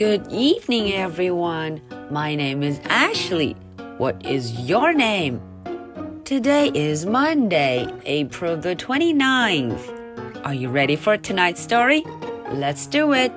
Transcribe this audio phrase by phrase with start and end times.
[0.00, 1.80] Good evening, everyone.
[2.10, 3.56] My name is Ashley.
[3.98, 5.40] What is your name?
[6.24, 9.92] Today is Monday, April the 29th.
[10.44, 12.04] Are you ready for tonight's story?
[12.52, 13.32] Let's do it.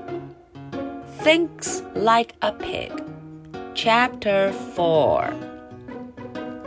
[1.24, 2.92] Thinks like a pig.
[3.74, 5.34] Chapter 4.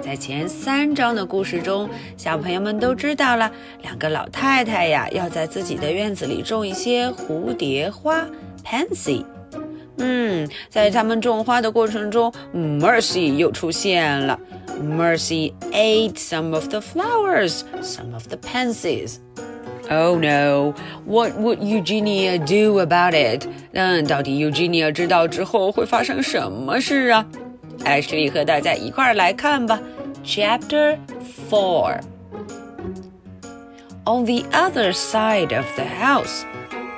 [0.00, 8.26] 在前三章的故事中，小朋友们都知道了，两个老太太呀，要在自己的院子里种一些蝴蝶花
[8.64, 9.24] （pansy）。
[9.98, 14.38] 嗯，在他们种花的过程中，Mercy 又出现了。
[14.82, 19.16] Mercy ate some of the flowers, some of the pansies.
[19.90, 20.74] Oh no!
[21.04, 23.46] What would Eugenia do about it?
[23.72, 27.26] 嗯，到底 Eugenia 知道之后会发生什么事啊？
[27.84, 29.78] Ashley 和大家一块儿来看吧。
[30.24, 30.98] Chapter
[31.50, 32.00] Four.
[34.04, 36.44] On the other side of the house.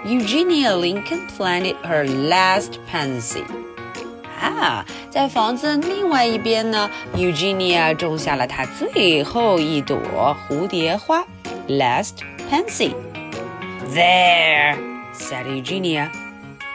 [0.04, 3.44] Eugenia Lincoln planted her last pansy.
[4.40, 11.24] 啊，在房子另外一边呢，Eugenia 种下了她最后一朵蝴蝶花，
[11.68, 12.18] last
[12.50, 12.94] pansy.
[13.94, 14.76] There,
[15.14, 16.10] said Eugenia.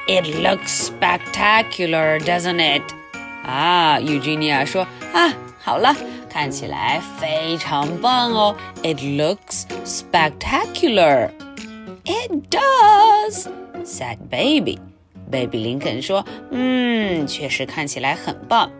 [0.07, 2.81] It looks spectacular, doesn't it?
[3.45, 5.31] 啊，Eugenia 说啊，
[5.63, 5.95] 好了，
[6.29, 8.55] 看起来非常棒哦。
[8.81, 11.29] It looks spectacular.
[12.05, 13.47] It does,"
[13.83, 14.79] said Baby.
[15.29, 18.71] Baby 林肯说：“嗯，确实看起来很棒。”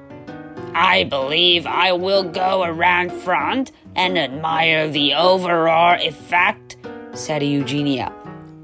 [0.74, 6.78] I believe I will go around front and admire the overall effect,"
[7.14, 8.12] said Eugenia.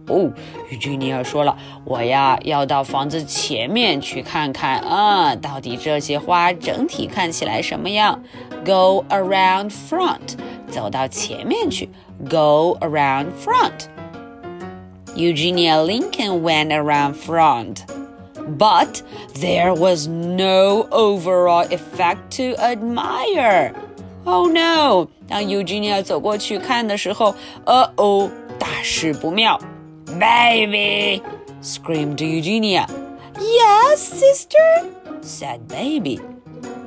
[0.07, 0.31] 哦，
[0.71, 8.21] Eugenia 说了，我呀要到房子前面去看看啊，到底这些花整体看起来什么样。
[8.63, 10.37] Go around front，
[10.69, 11.89] 走到前面去。
[12.29, 13.88] Go around front。
[15.19, 17.85] Eugenia Lincoln went around front.
[18.47, 19.01] But
[19.39, 23.73] there was no overall effect to admire.
[24.25, 25.09] Oh no!
[25.27, 27.33] 当 Eugenia 走过去看的时候，
[27.65, 28.29] 呃哦，
[28.59, 29.59] 大事不妙！
[30.19, 31.21] Baby!
[31.61, 32.87] screamed Eugenia.
[33.39, 34.85] Yes, sister?
[35.21, 36.19] said Baby.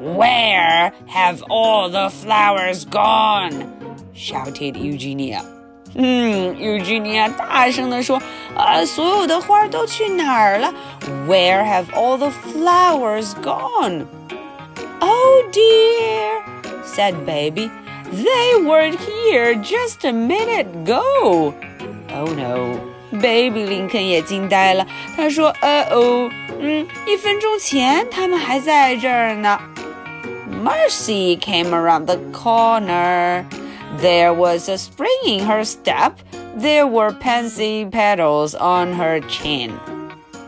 [0.00, 3.66] Where have all the flowers gone?
[4.14, 5.42] shouted Eugenia.
[5.94, 10.72] 嗯，Eugenia 大声地说：“啊，所有的花都去哪儿了？
[11.26, 14.04] Where have all the flowers gone?
[15.00, 16.42] Oh dear,
[16.84, 17.70] said Baby.
[18.12, 21.54] They weren't here just a minute ago.
[22.14, 22.78] Oh no,
[23.10, 24.86] Baby 林肯也惊呆了。
[25.16, 29.59] 他说：“呃哦，嗯，一分钟前他们还在这儿呢。”
[30.62, 33.44] Mercy came around the corner.
[34.00, 36.12] There was a spring in her step.
[36.56, 39.72] There were pansy petals on her chin.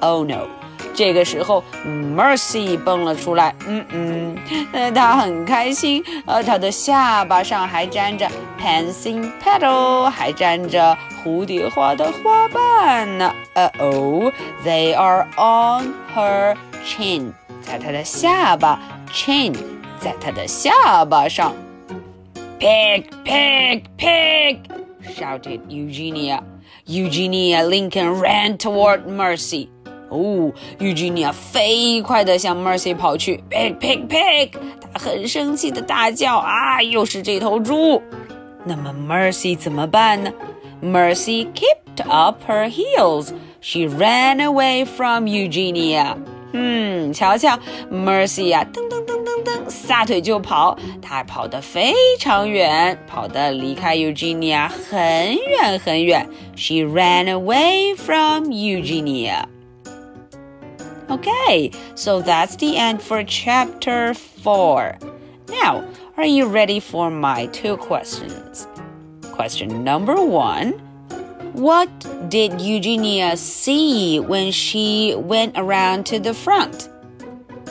[0.00, 0.49] Oh no!
[0.94, 3.55] 这个时候，Mercy 蹦了出来。
[3.66, 4.37] 嗯嗯，
[4.72, 6.03] 呃，她很开心。
[6.27, 8.28] 呃，她的下巴上还沾着
[8.61, 13.33] pansy petal，还沾着蝴蝶花的花瓣呢。
[13.55, 14.33] 呃哦，
[14.65, 18.81] They are on her chin，在她的下巴，
[19.12, 19.55] chin，
[20.00, 21.55] 在她的下巴上。
[22.59, 24.59] Pig, pig, pig!
[25.16, 26.43] shouted Eugenia.
[26.87, 29.69] Eugenia Lincoln ran toward Mercy.
[30.11, 34.50] 哦，Eugenia 飞快地向 Mercy 跑去，pig pig pig！
[34.93, 38.03] 她很生气地大叫啊，又是这头猪。
[38.65, 40.33] 那么 Mercy 怎么办呢？
[40.83, 43.33] Mercy kicked up her heels.
[43.61, 46.16] She ran away from Eugenia.
[46.53, 47.59] 嗯，瞧瞧，
[47.91, 49.13] Mercy 呀，噔噔噔
[49.44, 50.77] 噔噔，撒腿就跑。
[51.00, 56.28] 她跑得非常远，跑得离开 Eugenia 很远很远。
[56.56, 59.47] She ran away from Eugenia.
[61.09, 64.99] Okay, so that's the end for chapter 4.
[65.49, 65.83] Now,
[66.16, 68.69] are you ready for my two questions?
[69.34, 70.75] Question number one
[71.53, 71.88] what
[72.28, 76.88] did Eugenia see when she went around to the front?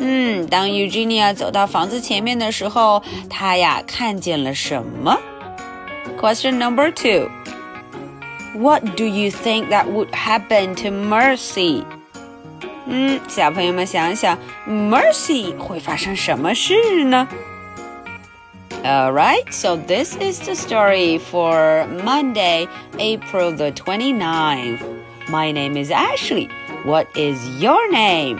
[0.03, 5.17] 嗯，当 Eugenia 走到房子前面的时候，她呀看见了什么？
[6.19, 7.29] Question number two.
[8.55, 11.83] What do you think that would happen to Mercy?
[12.87, 14.37] 嗯，小朋友们想想，
[14.67, 17.27] Mercy 会发生什么事呢？
[18.83, 22.67] Alright, so this is the story for Monday,
[22.97, 24.79] April the 29th.
[25.29, 26.49] My name is Ashley.
[26.85, 28.39] What is your name?